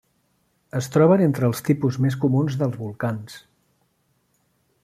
Es 0.79 0.87
troben 0.95 1.23
entre 1.25 1.45
els 1.49 1.61
tipus 1.69 2.01
més 2.07 2.19
comuns 2.25 2.57
dels 2.63 2.81
volcans. 2.87 3.41